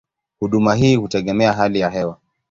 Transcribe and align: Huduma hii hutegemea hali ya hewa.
Huduma 0.39 0.75
hii 0.75 0.95
hutegemea 0.95 1.53
hali 1.53 1.79
ya 1.79 1.89
hewa. 1.89 2.17